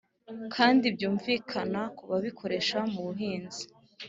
kandi 0.55 0.85
byumvikana 0.95 1.81
ku 1.97 2.03
babikoresha 2.11 2.77
mubuhinzi 2.91 3.63